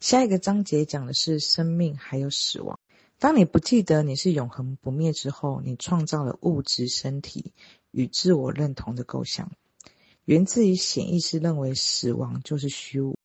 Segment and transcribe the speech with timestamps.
[0.00, 2.78] 下一个章节讲的是生命还有死亡。
[3.18, 7.52] 当你不记得你是永恒不灭之后，你创造了物质身体
[7.90, 9.50] 与自我认同的构想，
[10.24, 13.16] 源自于潜意识认为死亡就是虚无。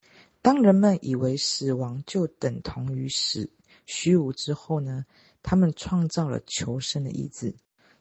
[0.41, 3.51] 当人们以为死亡就等同于死
[3.85, 5.05] 虚无之后呢，
[5.43, 7.53] 他们创造了求生的意志，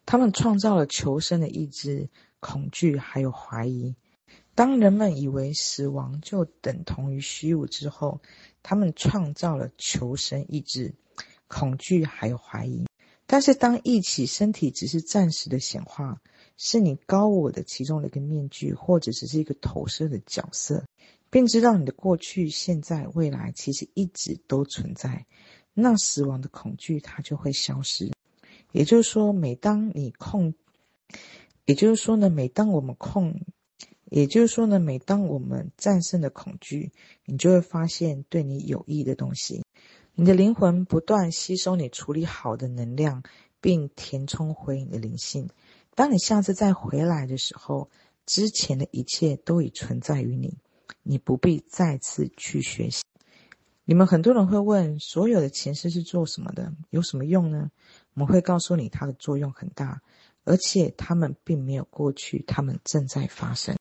[0.07, 2.09] 他们创造了求生的意志，
[2.41, 3.95] 恐惧还有怀疑。
[4.55, 8.21] 当人们以为死亡就等同于虚无之后，
[8.63, 10.95] 他们创造了求生意志。
[11.49, 12.87] 恐惧还有怀疑，
[13.27, 16.19] 但是当一起身体只是暂时的显化，
[16.57, 20.83] 是你高我的其中的一个面具，或者只是一个投射的角色，
[21.29, 25.27] 并知道你的过去、现在、未来其实一直都存在，
[25.75, 28.11] 那死亡的恐惧它就会消失。
[28.71, 30.55] 也就是说，每当你控，
[31.67, 33.43] 也就是说呢，每当我们控，
[34.15, 36.93] 也就是说呢，每当我们战胜了恐惧，
[37.25, 39.65] 你就会发现对你有益的东西。
[40.15, 43.23] 你的灵魂不断吸收你处理好的能量，
[43.63, 45.49] 并填充回你的灵性。
[45.95, 47.89] 当你下次再回来的时候，
[48.27, 50.59] 之前的一切都已存在于你，
[51.03, 53.03] 你不必再次去学习。
[53.87, 56.71] 你们很多人会问：所有的前世是做什么的？
[56.91, 57.71] 有什么用呢？
[58.13, 60.03] 我们会告诉你，它的作用很大，
[60.45, 63.77] 而且他们并没有过去，他们正在发生。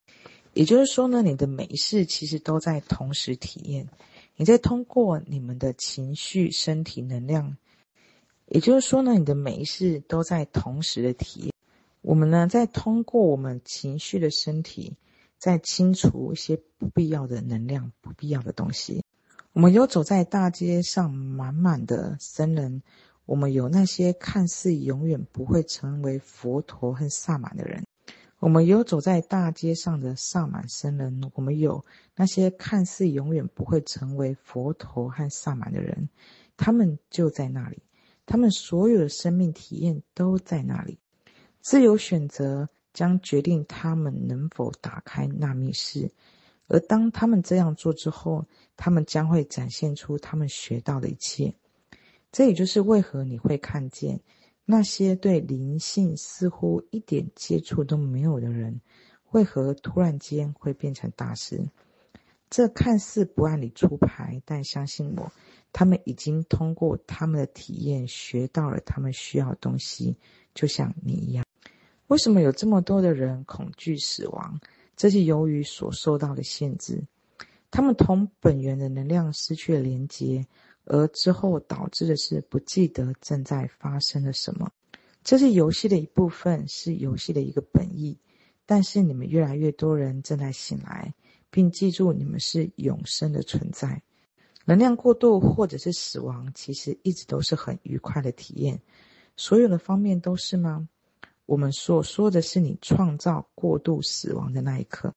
[0.54, 3.88] 也就是说呢，你的每一世其实都在同时体验。
[4.36, 7.58] 你在通过你们的情绪、身体能量，
[8.48, 11.54] 也就是说呢，你的每一世都在同时的体验。
[12.02, 14.98] 我们呢，在通过我们情绪的身体，
[15.38, 19.04] 在清除一些不必要的能量、不必要的东西。
[19.54, 22.82] 我们有走在大街上满满的僧人，
[23.26, 27.84] 我们有那些看似永远不会成为佛陀和萨满的人。
[28.40, 36.10] 我们有走在大街上的萨满僧人，我们有那些看似永远不会成为佛陀和萨满的人，
[36.58, 37.84] 他们就在那里，
[38.26, 40.98] 他们所有的生命体验都在那里。
[41.62, 46.12] 自由选择将决定他们能否打开那密室，
[46.66, 48.44] 而当他们这样做之后，
[48.76, 51.54] 他们将会展现出他们学到的一切。
[52.32, 54.20] 这也就是为何你会看见。
[54.64, 58.80] 那些对灵性似乎一点接触都没有的人，
[59.32, 61.62] 为何突然间会变成大师？
[62.50, 65.32] 这看似不按理出牌，但相信我，
[65.74, 70.16] 他们已经通过他们的体验学到了他们需要的东西，
[70.54, 71.46] 就像你一样。
[72.08, 74.60] 为什么有这么多的人恐惧死亡？
[74.96, 77.04] 这是由于所受到的限制，
[77.72, 80.46] 他们同本源的能量失去了连接。
[80.86, 84.72] 而之后导致的是不记得正在发生了什么，
[85.24, 88.18] 这是游戏的一部分，是游戏的一个本意。
[88.66, 91.14] 但是你们越来越多人正在醒来，
[91.50, 94.02] 并记住你们是永生的存在。
[94.64, 98.80] 能量过度或者是死亡，其实一直都是很愉快的体验。
[99.36, 100.88] 所有的方面都是吗？
[101.46, 105.14] 我们所说的是你创造过度死亡的那一刻。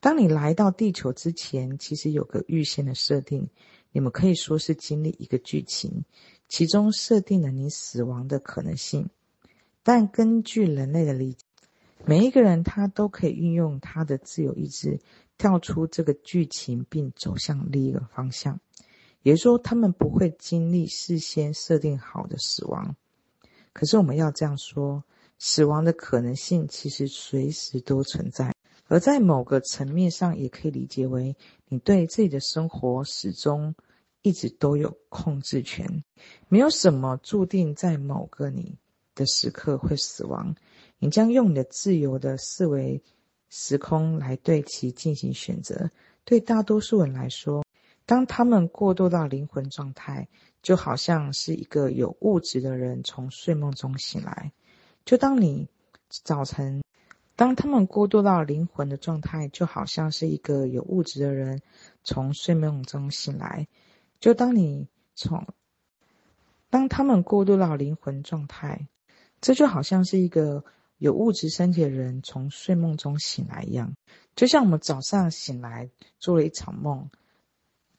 [0.00, 3.48] 当你来到地球之前，其实有个预先的设定。
[3.94, 6.04] 你们可以说是经历一个剧情，
[6.48, 9.08] 其中设定了你死亡的可能性。
[9.84, 11.44] 但根据人类的理解，
[12.04, 14.98] 每一个人他都可以运用他的自由意志
[15.38, 18.58] 跳出这个剧情，并走向另一个方向。
[19.22, 22.96] 也就是说，他们不会经历事先设定好的死亡。
[23.72, 25.04] 可是我们要这样说，
[25.38, 28.52] 死亡的可能性其实随时都存在。
[28.86, 31.36] 而在某个层面上，也可以理解为
[31.68, 33.74] 你对自己的生活始终
[34.22, 36.04] 一直都有控制权。
[36.48, 38.76] 没有什么注定在某个你
[39.14, 40.54] 的时刻会死亡，
[40.98, 43.02] 你将用你的自由的四维
[43.48, 45.90] 时空来对其进行选择。
[46.24, 47.64] 对大多数人来说，
[48.06, 50.28] 当他们过渡到灵魂状态，
[50.62, 54.52] 就好像是一个有物质的人从睡梦中醒来。
[55.04, 55.68] 就当你
[56.08, 56.82] 早晨。
[57.36, 61.62] 当他们过渡到灵魂的状态，就好像是一个有物质的人
[62.04, 63.66] 从睡梦中醒来。
[64.20, 65.46] 就当你从，
[66.70, 68.88] 当他们过渡到灵魂状态，
[69.40, 70.64] 这就好像是一个
[70.96, 73.94] 有物质身体的人从睡梦中醒来一样。
[74.36, 75.90] 就像我们早上醒来
[76.20, 77.10] 做了一场梦，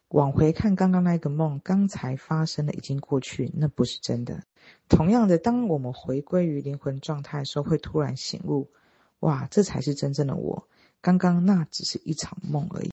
[0.08, 4.44] 往回看刚刚那个梦，刚才发生的已经过去，那不是真的。
[4.88, 8.72] 同样的，当我们回归于灵魂状态的时候，会突然醒悟。
[9.20, 10.68] 哇，这才是真正的我！
[11.02, 12.92] 刚刚那只是一场梦而已。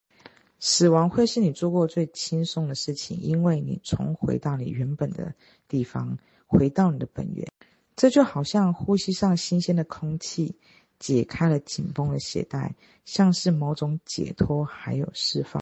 [0.61, 5.35] 死亡会是你做过最轻松的事情，因为你重回到你原本的
[5.67, 7.49] 地方，回到你的本源。
[7.97, 10.57] 这就好像呼吸上新鲜的空气，
[10.99, 15.61] 解开了紧绷的鞋带，像是某种解脱还有释放。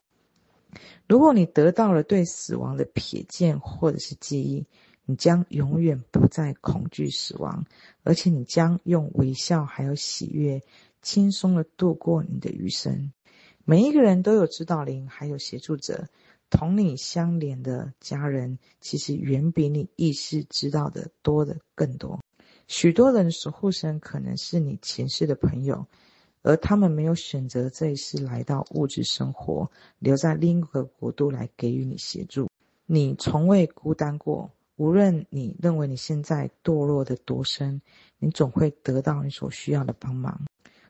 [1.09, 4.67] 如果你得到了对死亡的瞥见或者是记忆，
[5.11, 7.67] 你将永远不再恐惧死亡，
[8.05, 10.63] 而且你将用微笑还有喜悦，
[11.03, 13.13] 轻松的度过你的余生。
[13.65, 16.07] 每一个人都有指导灵，还有协助者，
[16.49, 22.21] 同你相连的家人，其实远比你意识知道的多的更多。
[22.69, 25.89] 许多人守护神可能是你前世的朋友。
[26.43, 32.49] 而他们没有选择这一世来到物质生活，留在另一个国度来给予你协助。
[32.87, 37.83] 你从未孤单过，无论你认为你现在堕落的多深，
[38.19, 40.41] 你总会得到你所需要的帮忙。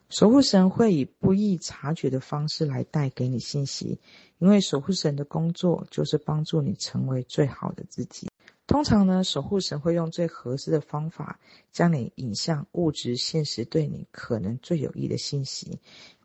[0.08, 3.98] 守护神会以不易察觉的方式来带给你信息，
[4.38, 8.28] 因为守护神的工作就是帮助你成为最好的自己。
[8.68, 11.40] 通常呢，守护神会用最合适的方法，
[11.72, 15.80] 将你引向物质现实对你可能最有益的信息，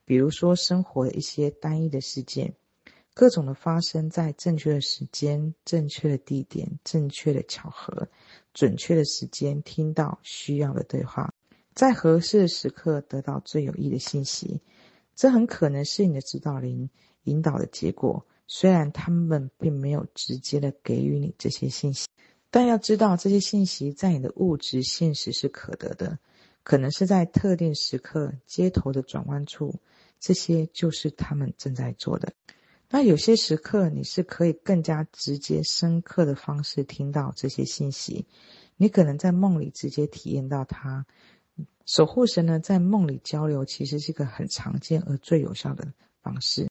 [0.06, 2.53] 比如说生活的一些单一的事件，
[3.15, 8.09] 各种的发生在正确的时间、正确的地点、正确的巧合、
[8.53, 11.33] 准确的时间，听到需要的对话，
[11.73, 14.59] 在合适的时刻得到最有益的信息，
[15.15, 16.89] 这很可能是你的指导灵
[17.23, 22.06] 引导的结果，虽然他们并没有直接的给予你这些信息。
[22.51, 26.19] 但要知道，这些信息在你的物质现实是可得的，
[26.63, 29.73] 可能是在特定时刻、街头的转弯处，
[30.19, 32.33] 这些就是他们正在做的。
[32.89, 38.25] 那有些时刻，你是可以更加直接、深刻的方式听到这些信息。
[38.77, 41.05] 你可能在梦里直接体验到它。
[41.85, 46.69] 守护神呢，在梦里交流，其实是一个很常见而最有效的方式。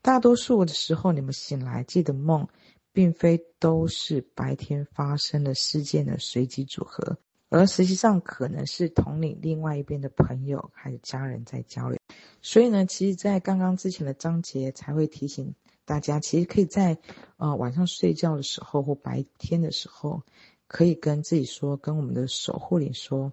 [0.00, 2.48] 大多数的时候，你们醒来记得梦。
[2.94, 7.18] 并非都是白天发生的事件的随机组合，
[7.56, 11.96] 而实际上可能是同你另外一边的朋友还有家人在交流。
[12.42, 15.54] 所以呢，其实，在刚刚之前的章节才会提醒
[15.84, 16.98] 大家，其实可以在
[17.36, 20.20] 呃晚上睡觉的时候或白天的时候，
[20.66, 23.32] 可以跟自己说，跟我们的守护灵说。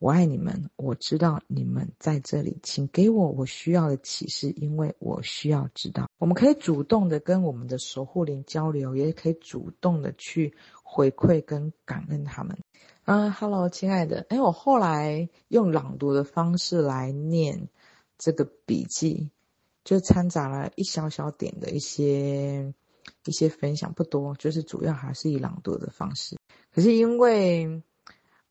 [0.00, 6.08] 我爱你们，我知道你们在这里，请给我我需要的启示，因为我需要知道。
[6.18, 10.54] 我们可以主动的跟我们的守护灵交流，也可以主动的去
[10.84, 12.56] 回馈跟感恩他们。
[13.08, 17.70] 啊，Hello，亲爱的，哎，我后来用朗读的方式来念
[18.18, 19.30] 这个笔记，
[19.82, 22.74] 就掺杂了一小小点的一些
[23.24, 26.36] 一些分享，不多，就是主要还是以朗读的方式。
[26.74, 27.82] 可是因为。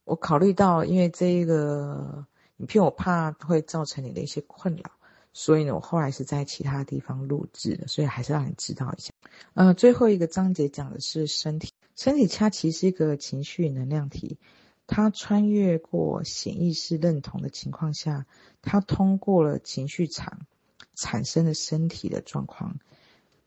[0.04, 2.24] 我考虑到，因为这一个
[2.56, 4.90] 影片，我怕会造成你的一些困扰，
[5.34, 9.12] 所以呢，我后来是在其他地方录制的，所以还是让你知道一下。
[9.52, 14.38] 呃，最后一个章节讲的是身体，身体它其实是一个情绪能量体，
[14.86, 18.24] 它穿越过潜意识认同的情况下，
[18.62, 20.46] 它通过了情绪场
[20.94, 22.78] 产生的身体的状况，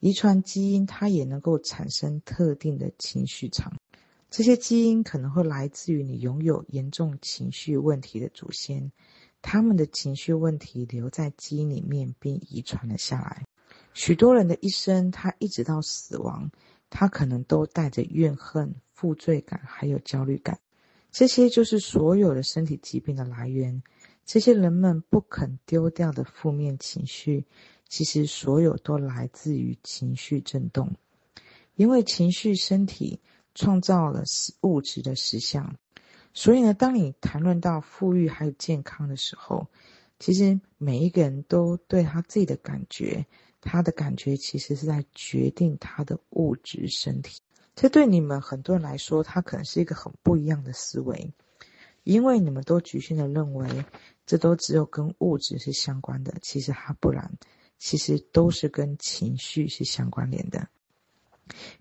[0.01, 3.77] 遗传基因它也能够产生特定的情绪场。
[4.29, 8.91] 这些基因可能会来自于你拥有严重情绪问题的祖先，
[9.41, 13.45] 他们的情绪问题留在基因里面并遗传了下来。
[13.93, 16.51] 许多人的一生，他一直到死亡，
[16.91, 20.59] 他可能都带着怨恨、负罪感还有焦虑感。
[21.09, 23.81] 这些就是所有的身体疾病的来源。
[24.23, 27.43] 这些人们不肯丢掉的负面情绪，
[27.89, 30.95] 其实所有都来自于情绪震动，
[31.73, 33.19] 因为情绪身体。
[33.53, 34.23] 创造了
[34.61, 35.75] 物质的实相，
[36.33, 39.67] 所以呢，当你谈论到富裕还有健康的时候，
[40.19, 43.25] 其实每一个人都对他自己的感觉，
[43.61, 47.39] 他的感觉其实是在决定他的物质身体。
[47.75, 51.33] 这对你们很多人来说，他可能是一个很不一样的思维，
[52.03, 53.85] 因为你们都局限的认为，
[54.25, 57.31] 这都只有跟物质是相关的，其实它不然，
[57.77, 60.67] 其实都是跟情绪是相关联的。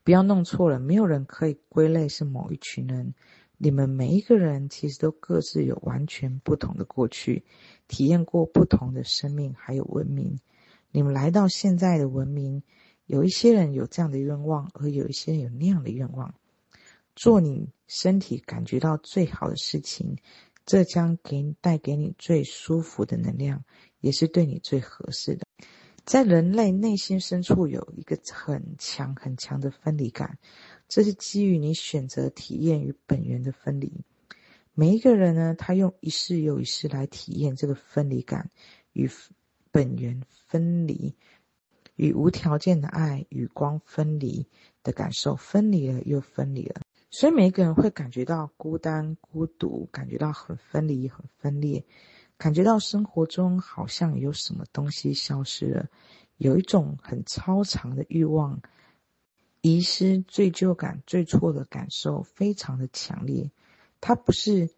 [0.05, 3.15] 不要弄错了，没有人可以归类是某一群人。
[3.63, 7.45] 你们每一个人其实都各自有完全不同的过去，
[7.89, 10.39] 体验过不同的生命，还有文明。
[10.93, 12.63] 你们来到现在的文明，
[13.07, 16.35] 有一些人有这样的愿望，而有一些人有那样的愿望。
[17.15, 20.17] 做你身体感觉到最好的事情，
[20.65, 23.65] 这将给你带给你最舒服的能量，
[24.01, 25.47] 也是对你最合适的。
[26.05, 30.39] 在人类内心深处有一个很强很强的分离感，
[30.89, 34.05] 这是基于你选择体验与本源的分离。
[34.73, 38.51] 每一个人呢，他用一世又一世来体验这个分离感
[38.93, 39.11] 与
[39.71, 41.15] 本源分离，
[41.97, 44.47] 与无条件的爱与光分离
[44.83, 46.81] 的感受，分离了又分离了。
[47.11, 51.85] 所以每一个人会感觉到孤单、孤独，感觉到很分离、很分裂。
[52.37, 55.89] 感觉到生活中好像有什么东西消失了，
[56.39, 58.63] 有一种很超常的欲望，
[59.61, 63.51] 遗失、罪疚感、罪错的感受非常的强烈，
[64.01, 64.71] 它不是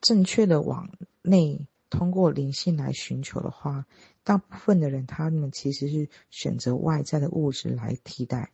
[0.00, 0.88] 正确的往
[1.22, 3.86] 内通过灵性来寻求的话，
[4.22, 8.50] 大部分的人他们其实是选择外在的物质来替代，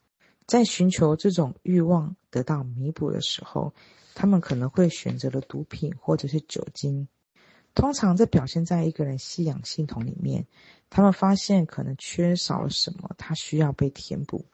[0.47, 3.75] 在寻求这种欲望得到弥补的时候，
[4.15, 7.09] 他们可能会选择了毒品或者是酒精。
[7.75, 10.47] 通常这表现在一个人信仰系统里面，
[10.89, 14.47] 他们发现可能缺少了什么，他需要被填补。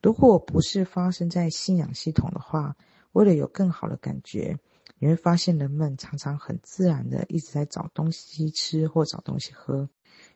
[0.00, 2.76] 如果不是发生在信仰系统的话，
[3.12, 4.58] 为了有更好的感觉，
[4.98, 9.88] 你会发现人们常常很自然的一直在找东西吃或找东西喝。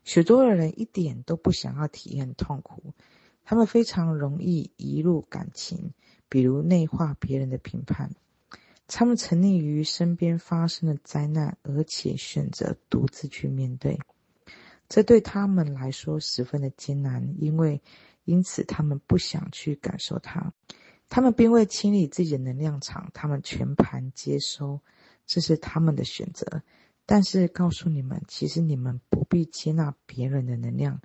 [0.07, 2.95] 许多的人一点都不想要体验痛苦，
[3.45, 5.93] 他们非常容易移入感情，
[6.31, 8.11] 比如内化别人的评判。
[8.87, 13.99] 他们沉溺于身边发生的灾难，而且选择独自去面对。
[14.89, 17.83] 这对他们来说十分的艰难，因为。
[18.29, 20.53] 因此，他们不想去感受它，
[21.09, 24.81] 他们并未清理自己的能量场，他们全盘接收，
[25.27, 26.61] 这是他们的选择。
[27.07, 31.01] 但是，告诉你们，其实你们不必接纳别人的能量，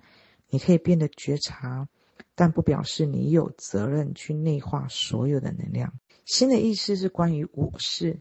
[0.50, 1.88] 你可以变得觉察，
[2.34, 5.94] 但不表示你有责任去内化所有的能量。
[6.24, 8.20] 新的意识是关于我是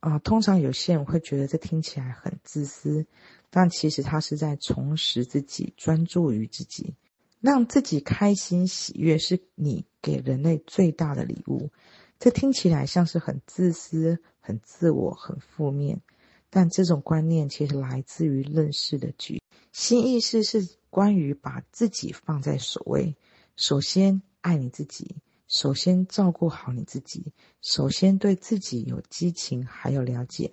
[0.00, 3.06] 啊，通常有些人会觉得这听起来很自私，
[3.50, 6.94] 但其实他是在重拾自己，专注于自己。
[7.40, 11.70] 让自己开心喜悦是你给人类最大的礼物。
[12.18, 16.02] 这听起来像是很自私、很自我、很负面，
[16.50, 19.40] 但这种观念其实来自于认识的局。
[19.72, 23.16] 新意识是关于把自己放在首位，
[23.56, 25.16] 首先爱你自己，
[25.46, 30.52] 首先照顾好你自己，首先对自己有激情还有了解。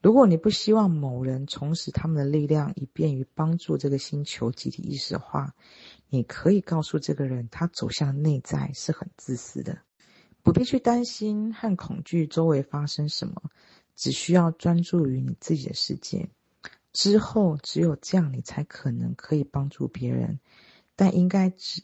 [0.00, 5.54] 如果你不希望某人重拾他们的力量，以便于帮助这个星球集体意识的话，
[6.08, 9.78] 你可以告诉这个人，他走向内在是很自私的，
[10.42, 13.50] 不必去担心和恐惧周围发生什么，
[13.98, 16.28] 只需要专注于你自己的世界。
[16.92, 20.38] 之后，只有这样，你才可能可以帮助别人。
[20.94, 21.82] 但应该只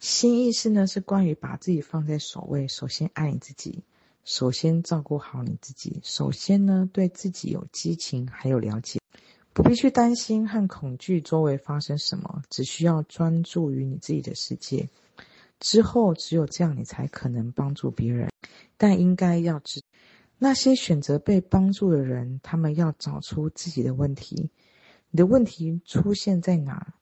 [0.00, 3.84] 新意识呢，是关于把自己放在首位，首先爱你自己。
[4.24, 6.00] 首先照顾好你自己。
[6.02, 9.00] 首先呢，对自己有激情，还有了解，
[9.52, 14.88] 不必去担心和恐惧周围发生什么，只需要专注于你自己的世界。
[15.58, 18.28] 之后，只有这样，你才可能帮助别人。
[18.76, 19.80] 但应该要知，
[20.44, 24.50] 那些选择被帮助的人，他们要找出自己的问题。
[25.12, 26.94] 你的问题出现在哪？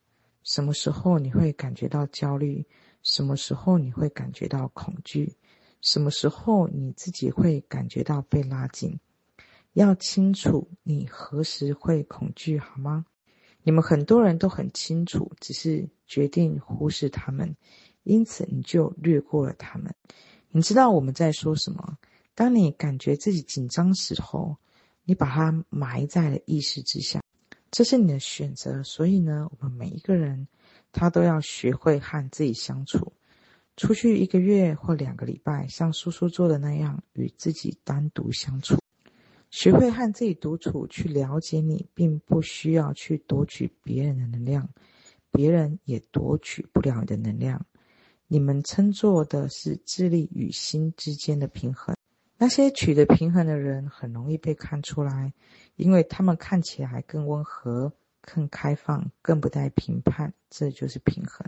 [0.43, 2.63] 什么时候你会感觉到焦虑？
[3.03, 5.35] 什么时候你会感觉到恐惧？
[5.81, 9.01] 什么时候你自己会感觉到被拉紧？
[9.73, 13.07] 要清楚你何时会恐惧，好吗？
[13.63, 17.57] 你们很多人都很清楚，只是决定忽视他们，
[18.03, 19.95] 因此你就略过了他们。
[20.51, 21.97] 你知道我们在说什么？
[22.41, 24.57] 当你感觉自己紧张时候，
[25.05, 27.23] 你把它埋在了意识之下，
[27.71, 28.83] 这是你的选择。
[28.83, 30.49] 所以呢，我们每一个人
[30.91, 33.13] 他都要学会和自己相处。
[33.77, 38.79] 出去一个月或两个礼拜，像叔叔做的那样，与自己单独相处，
[39.51, 44.67] 学会和自己独处，去了解你，并不需要去夺取别人的能量，
[45.31, 47.67] 别人也夺取不了你的能量。
[48.29, 51.95] 你们称作的是智力与心之间的平衡。
[52.43, 55.35] 那些取得平衡的人，很容易被看出来，
[55.77, 57.93] 因为他们看起来更温和、
[58.23, 61.47] 更开放、更不带评判，这就是平衡。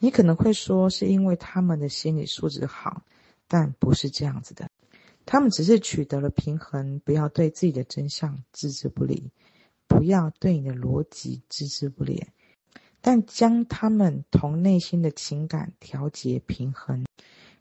[0.00, 3.04] 你可能会说，是因为他们的心理素质好，
[3.46, 4.68] 但不是这样子的。
[5.24, 9.30] 他们只是取得了平衡，不要对自己的真相置之不理，
[9.86, 12.26] 不要对你的逻辑置之不理，
[13.00, 17.04] 但将他们同内心的情感调节平衡。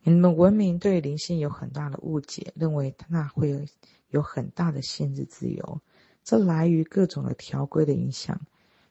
[0.06, 3.68] 你们文明对灵性有很大的误解，认为那会
[4.10, 5.82] 有很大的限制自由，
[6.24, 8.42] 这来于各种的条规的影响。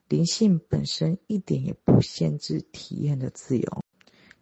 [0.09, 3.83] 灵性本身一点也不限制体验的自由，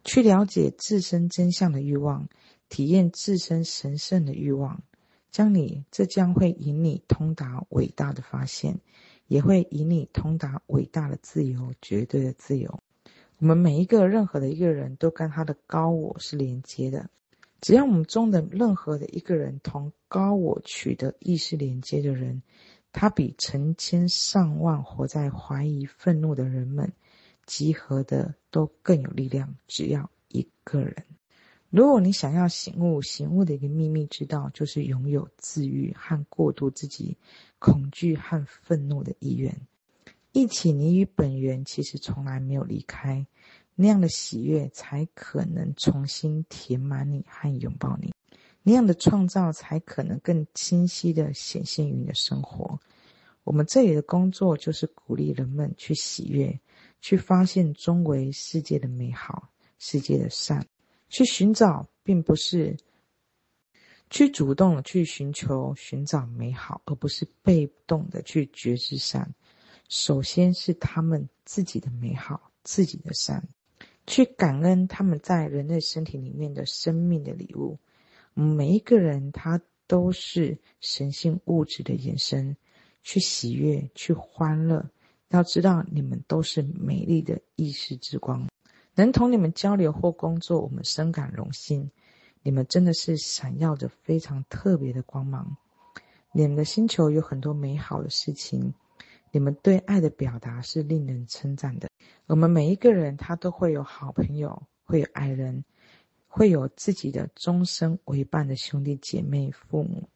[0.03, 2.29] 去了解自身真相的欲望，
[2.67, 4.83] 体验自身神圣的欲望，
[5.29, 8.79] 将你这将会引你通达伟大的发现，
[9.27, 12.81] 也会引你通达伟大的自由，绝对的自由。
[13.41, 17.09] 我们每一个任何的一个人都跟他的高我是连接的，
[17.59, 22.43] 只要我们中的任何的一个人同高我取得意识连接的人。
[22.91, 26.93] 他比成千上万活在怀疑、愤怒的人们
[27.47, 29.55] 集合的都更有力量。
[29.65, 31.03] 只要一个人，
[31.71, 37.17] 如果你想要醒悟，醒悟的一个秘密之道，就是拥有自愈和过渡自己
[37.57, 39.61] 恐惧和愤怒的意愿。
[40.31, 43.27] 一起你与本源其实从来没有离开，
[43.75, 48.13] 那样的喜悦才可能重新填满你和拥抱你，
[48.63, 52.79] 那样的创造才可能更清晰的显现于你的生活。
[53.43, 56.57] 我们这里的工作就是鼓励人们去喜悦，
[57.01, 60.65] 去发现周围世界的美好，世界的善，
[61.09, 62.77] 去寻找，并不是
[64.09, 69.33] 去主动去寻求寻找美好，而不是被动的去觉知善。
[69.91, 73.43] 首先是他们自己的美好，自己的善，
[74.07, 77.77] 去感恩他们在人类身体里面的生命的礼物。
[78.33, 82.55] 每一个人他都是神性物质的延伸。
[83.03, 84.87] 去喜悦，去欢乐。
[85.29, 88.47] 要知道，你们都是美丽的意识之光，
[88.93, 91.89] 能同你们交流或工作，我们深感荣幸。
[92.43, 95.57] 你们真的是闪耀着非常特别的光芒。
[96.31, 98.73] 你们的星球有很多美好的事情，
[99.31, 101.89] 你们对爱的表达是令人称赞的。
[102.27, 105.63] 我们每一个人，他都会有好朋友，会有爱人，
[106.27, 110.07] 会有自己的终生为伴的兄弟姐妹、父母。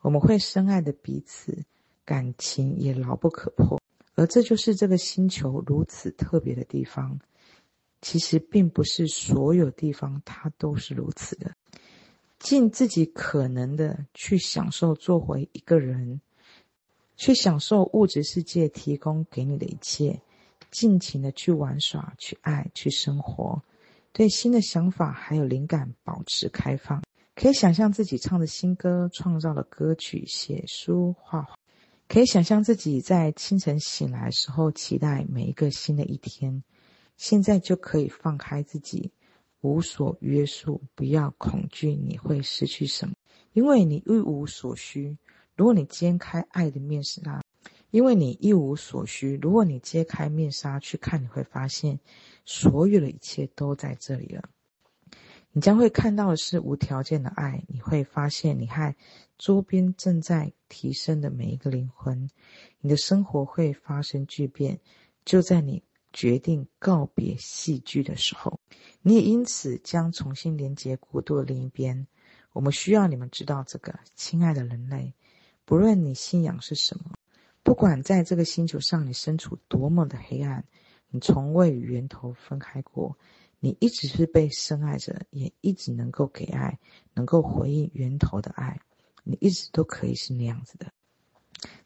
[0.00, 1.64] 我们会深爱的彼此。
[2.06, 3.80] 感情也牢不可破，
[4.14, 7.18] 而这就是这个星球如此特别的地方。
[8.02, 11.50] 其实并不是所有地方它都是如此的。
[12.38, 16.20] 尽自己可能的去享受做回一个人，
[17.16, 20.20] 去享受物质世界提供给你的一切，
[20.70, 23.62] 尽情的去玩耍、去爱、去生活，
[24.12, 27.02] 对新的想法还有灵感保持开放。
[27.34, 31.58] 可以想象自己唱的新歌、创造的歌曲、写书、画画。
[32.06, 36.62] 可以想象自己在清晨醒来时候，期待每一个新的一天。
[37.16, 39.10] 现在就可以放开自己，
[39.62, 43.14] 无所约束，不要恐惧你会失去什么，
[43.52, 45.16] 因为你一无所需。
[45.56, 47.42] 如果你揭开爱的面纱，
[47.90, 49.38] 因为你一无所需。
[49.40, 52.00] 如果你揭开面纱去看，你会发现
[52.44, 54.48] 所有的一切都在这里了。
[55.52, 58.92] 你将会看到的是无条件的爱，你会发现你和
[59.38, 62.28] 周边正在提升的每一个灵魂，
[62.80, 64.80] 你的生活会发生巨变。
[65.24, 68.58] 就在你决定告别戏剧的时候，
[69.02, 72.08] 你也因此将重新连接国度的另一边。
[72.52, 75.14] 我们需要你们知道这个，亲爱的人类，
[75.64, 77.14] 不论你信仰是什么，
[77.62, 80.64] 不管在这个星球上你身处多么的黑暗，
[81.08, 83.16] 你从未与源头分开过。
[83.60, 86.78] 你一直是被深爱着，也一直能够给爱，
[87.14, 88.78] 能够回应源头的爱。
[89.22, 90.92] 你一直都可以是那样子的。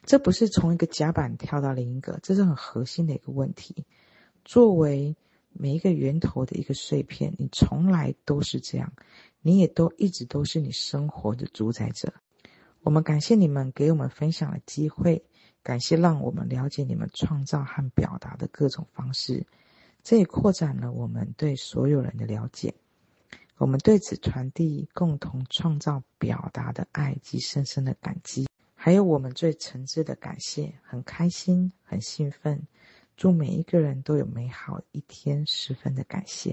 [0.04, 3.86] 这不是从一个甲板跳到另一个，这是很核心的一个问题。
[4.44, 5.16] 作为
[5.52, 8.92] 每一个源头的一个碎片，你从来都是这样，
[9.40, 12.12] 你也都一直都是你生活的主宰者。
[12.82, 15.24] 我们感谢你们给我们分享的机会，
[15.62, 19.46] 感谢让我们了解你们创造和表达的各种方式。
[20.02, 22.72] 这也扩展了我们对所有人的了解，
[23.58, 30.72] 我们对此传递共同创造表达的爱及深深的感激，还有我们最诚挚的感谢。
[30.82, 32.66] 很开心，很兴奋，
[33.16, 36.46] 祝每一个人都有美好一天，十分的感谢。